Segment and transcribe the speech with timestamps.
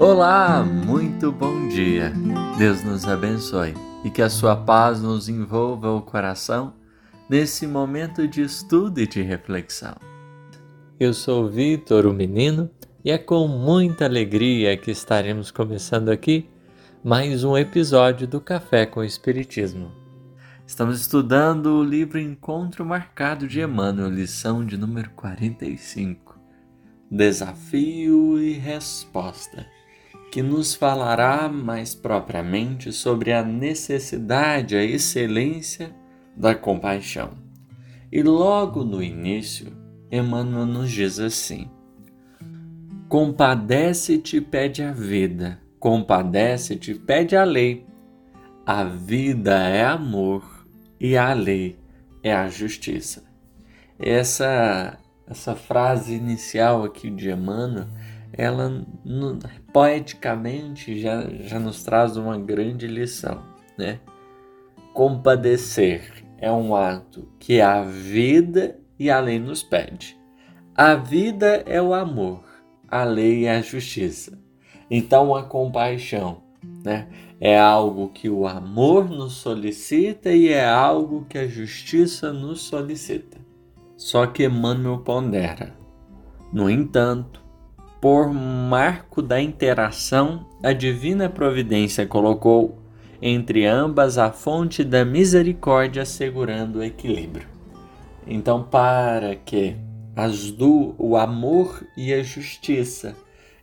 [0.00, 2.10] Olá, muito bom dia.
[2.56, 6.72] Deus nos abençoe e que a sua paz nos envolva o coração
[7.28, 9.94] nesse momento de estudo e de reflexão.
[10.98, 12.70] Eu sou Vitor, o menino,
[13.04, 16.48] e é com muita alegria que estaremos começando aqui
[17.04, 19.92] mais um episódio do Café com o Espiritismo.
[20.66, 26.40] Estamos estudando o livro Encontro Marcado de Emmanuel, lição de número 45.
[27.10, 29.66] Desafio e resposta,
[30.30, 35.94] que nos falará mais propriamente sobre a necessidade, a excelência
[36.36, 37.32] da compaixão.
[38.12, 39.76] E logo no início,
[40.10, 41.68] Emmanuel nos diz assim:
[43.08, 47.86] Compadece-te, pede a vida, compadece-te, pede a lei.
[48.64, 50.64] A vida é amor
[51.00, 51.76] e a lei
[52.22, 53.24] é a justiça.
[53.98, 54.96] Essa
[55.30, 57.86] essa frase inicial aqui de Emmanuel,
[58.32, 58.86] ela
[59.72, 63.42] poeticamente já, já nos traz uma grande lição,
[63.76, 64.00] né?
[64.94, 70.18] Compadecer é um ato que a vida e a lei nos pede.
[70.74, 72.44] A vida é o amor,
[72.88, 74.38] a lei é a justiça.
[74.90, 76.42] Então a compaixão,
[76.84, 77.08] né,
[77.40, 83.38] é algo que o amor nos solicita e é algo que a justiça nos solicita.
[83.96, 85.74] Só que Emmanuel pondera.
[86.52, 87.44] No entanto,
[88.00, 92.78] por marco da interação, a divina providência colocou
[93.20, 97.46] entre ambas a fonte da misericórdia, assegurando o equilíbrio.
[98.26, 99.76] Então, para que
[100.16, 103.14] as do, o amor e a justiça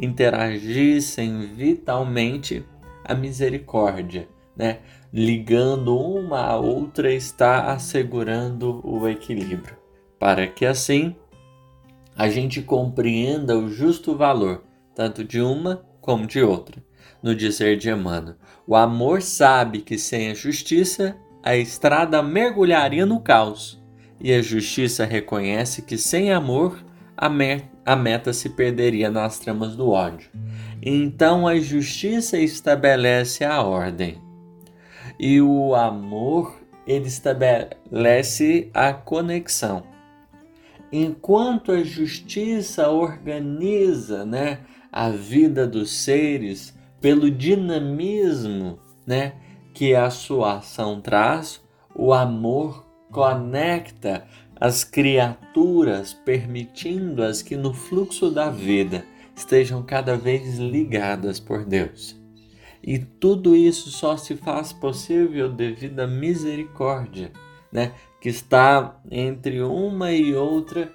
[0.00, 2.64] interagissem vitalmente,
[3.04, 4.78] a misericórdia, né?
[5.12, 9.82] ligando uma à outra, está assegurando o equilíbrio
[10.22, 11.16] para que assim
[12.16, 14.64] a gente compreenda o justo valor,
[14.94, 16.82] tanto de uma como de outra.
[17.22, 18.36] No dizer de Emmanuel,
[18.66, 23.82] o amor sabe que sem a justiça a estrada mergulharia no caos,
[24.20, 26.84] e a justiça reconhece que sem amor
[27.16, 30.30] a, me a meta se perderia nas tramas do ódio.
[30.80, 34.20] Então a justiça estabelece a ordem,
[35.18, 39.91] e o amor ele estabelece a conexão
[40.92, 44.60] enquanto a justiça organiza né,
[44.92, 49.34] a vida dos seres pelo dinamismo né,
[49.72, 51.62] que a sua ação traz,
[51.94, 54.26] o amor conecta
[54.60, 59.04] as criaturas, permitindo-as que no fluxo da vida
[59.34, 62.20] estejam cada vez ligadas por Deus.
[62.82, 67.32] E tudo isso só se faz possível devido à misericórdia,
[67.72, 67.92] né?
[68.20, 70.92] que está entre uma e outra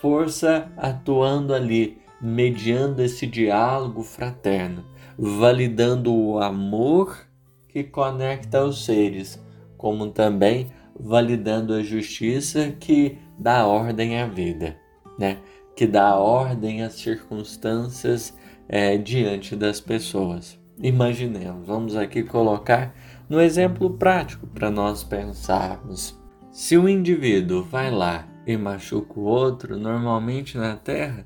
[0.00, 4.84] força atuando ali, mediando esse diálogo fraterno,
[5.18, 7.26] validando o amor
[7.68, 9.42] que conecta os seres,
[9.76, 10.68] como também
[10.98, 14.76] validando a justiça que dá ordem à vida,
[15.18, 15.38] né?
[15.74, 18.36] que dá ordem às circunstâncias
[18.68, 20.58] é, diante das pessoas.
[20.82, 22.94] Imaginemos, vamos aqui colocar
[23.28, 26.19] no exemplo prático para nós pensarmos.
[26.52, 31.24] Se um indivíduo vai lá e machuca o outro, normalmente na Terra,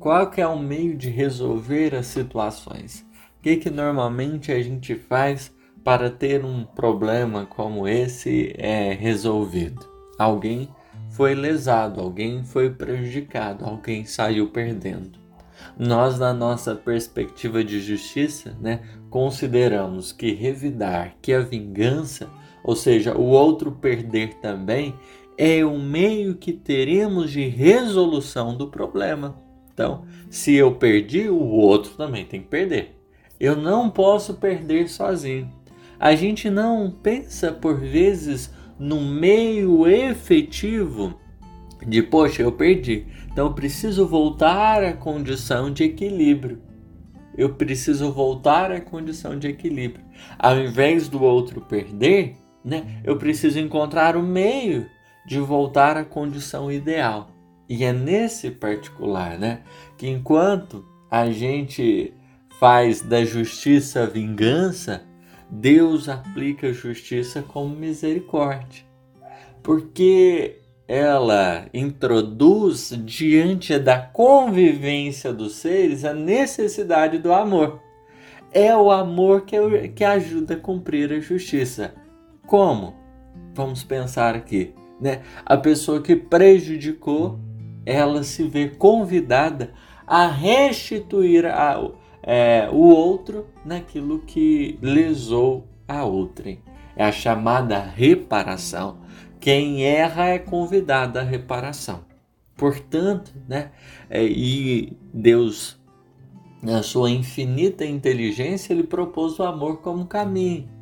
[0.00, 3.06] qual que é o meio de resolver as situações?
[3.38, 5.54] O que, que normalmente a gente faz
[5.84, 9.86] para ter um problema como esse é resolvido?
[10.18, 10.68] Alguém
[11.08, 15.16] foi lesado, alguém foi prejudicado, alguém saiu perdendo.
[15.78, 22.28] Nós, na nossa perspectiva de justiça, né, consideramos que revidar, que a vingança
[22.64, 24.94] ou seja, o outro perder também,
[25.36, 29.36] é o meio que teremos de resolução do problema.
[29.72, 32.96] Então, se eu perdi, o outro também tem que perder.
[33.38, 35.52] Eu não posso perder sozinho.
[36.00, 41.20] A gente não pensa por vezes no meio efetivo
[41.86, 43.06] de, poxa, eu perdi.
[43.30, 46.62] Então eu preciso voltar à condição de equilíbrio.
[47.36, 50.04] Eu preciso voltar à condição de equilíbrio.
[50.38, 53.00] Ao invés do outro perder, né?
[53.04, 54.86] Eu preciso encontrar o meio
[55.26, 57.30] de voltar à condição ideal.
[57.68, 59.62] E é nesse particular, né,
[59.96, 62.12] que enquanto a gente
[62.58, 65.02] faz da justiça vingança,
[65.50, 68.84] Deus aplica a justiça como misericórdia.
[69.62, 77.80] Porque ela introduz diante da convivência dos seres a necessidade do amor.
[78.52, 81.94] É o amor que, que ajuda a cumprir a justiça.
[82.46, 82.94] Como?
[83.54, 85.22] Vamos pensar aqui, né?
[85.44, 87.38] A pessoa que prejudicou,
[87.86, 89.72] ela se vê convidada
[90.06, 91.80] a restituir a,
[92.22, 96.60] é, o outro naquilo que lesou a outrem.
[96.96, 98.98] É a chamada reparação.
[99.40, 102.04] Quem erra é convidado à reparação.
[102.56, 103.72] Portanto, né,
[104.08, 105.78] é, e Deus,
[106.62, 110.73] na sua infinita inteligência, ele propôs o amor como caminho.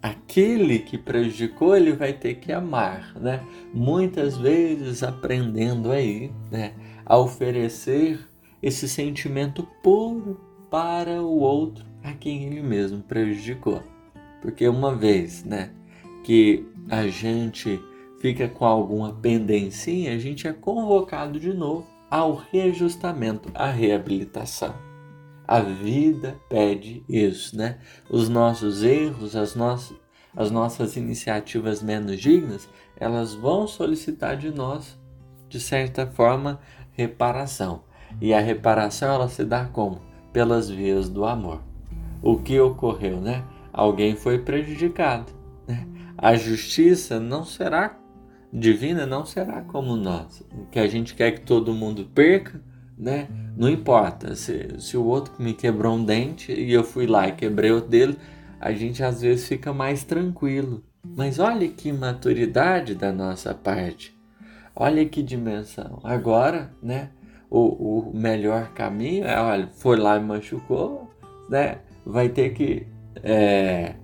[0.00, 3.42] Aquele que prejudicou, ele vai ter que amar, né?
[3.74, 6.72] Muitas vezes aprendendo aí, né,
[7.04, 8.20] a oferecer
[8.62, 10.40] esse sentimento puro
[10.70, 13.82] para o outro a quem ele mesmo prejudicou.
[14.40, 15.70] Porque uma vez, né,
[16.22, 17.80] que a gente
[18.20, 24.87] fica com alguma pendencinha, a gente é convocado de novo ao reajustamento, à reabilitação.
[25.48, 27.78] A vida pede isso, né?
[28.10, 29.96] Os nossos erros, as nossas,
[30.36, 32.68] as nossas iniciativas menos dignas,
[32.98, 34.98] elas vão solicitar de nós,
[35.48, 36.60] de certa forma,
[36.92, 37.82] reparação.
[38.20, 40.02] E a reparação ela se dá como?
[40.34, 41.62] Pelas vias do amor.
[42.22, 43.42] O que ocorreu, né?
[43.72, 45.32] Alguém foi prejudicado.
[45.66, 45.86] Né?
[46.18, 47.98] A justiça não será
[48.52, 52.62] divina, não será como nós, que a gente quer que todo mundo perca,
[52.98, 53.28] né?
[53.56, 57.32] Não importa se, se o outro me quebrou um dente e eu fui lá e
[57.32, 58.18] quebrei o dele,
[58.60, 60.82] a gente às vezes fica mais tranquilo.
[61.16, 64.16] Mas olha que maturidade da nossa parte.
[64.74, 66.00] Olha que dimensão.
[66.02, 67.10] Agora, né?
[67.50, 71.10] o, o melhor caminho é, olha, foi lá e machucou,
[71.48, 71.78] né?
[72.04, 72.86] Vai ter que
[73.22, 73.94] é,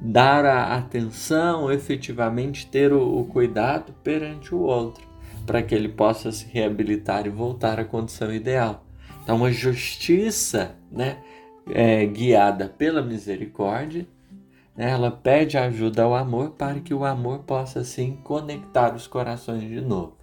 [0.00, 5.06] dar a atenção, efetivamente ter o, o cuidado perante o outro,
[5.48, 8.84] para que ele possa se reabilitar e voltar à condição ideal.
[9.22, 11.16] Então, uma justiça, né?
[11.70, 14.06] É, guiada pela misericórdia,
[14.74, 19.62] né, ela pede ajuda ao amor para que o amor possa assim conectar os corações
[19.62, 20.16] de novo.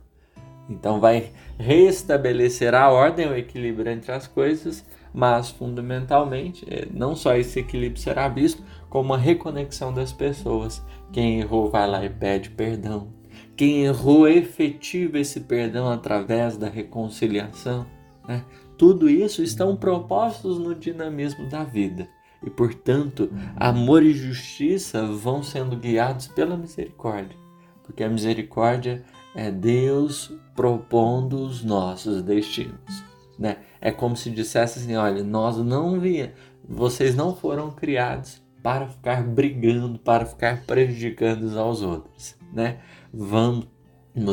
[0.68, 1.30] Então vai
[1.60, 4.83] restabelecer a ordem, o equilíbrio entre as coisas,
[5.13, 10.81] mas fundamentalmente é, não só esse equilíbrio será visto, como a reconexão das pessoas.
[11.12, 13.14] Quem errou vai lá e pede perdão.
[13.56, 17.86] Quem errou efetiva esse perdão através da reconciliação.
[18.28, 18.44] Né?
[18.78, 22.07] Tudo isso estão propostos no dinamismo da vida.
[22.44, 27.38] E, portanto, amor e justiça vão sendo guiados pela misericórdia.
[27.84, 29.04] Porque a misericórdia
[29.36, 33.04] é Deus propondo os nossos destinos.
[33.38, 33.57] Né?
[33.80, 36.34] É como se dissesse assim: olha, nós não via,
[36.68, 42.36] vocês não foram criados para ficar brigando, para ficar prejudicando uns aos outros.
[42.56, 42.80] Né?
[43.13, 43.68] Vamos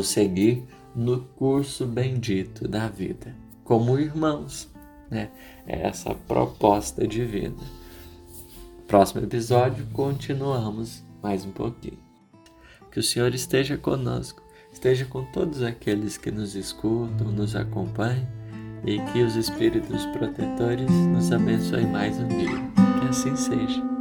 [0.05, 0.65] seguir
[0.95, 4.71] no curso bendito da vida, como irmãos.
[5.11, 5.29] Né?
[5.67, 7.61] É essa proposta de vida.
[8.87, 11.99] Próximo episódio, continuamos mais um pouquinho.
[12.89, 14.43] Que o Senhor esteja conosco
[14.73, 18.27] esteja com todos aqueles que nos escutam, nos acompanham
[18.85, 22.73] e que os Espíritos protetores nos abençoem mais um dia.
[22.99, 23.92] Que assim seja.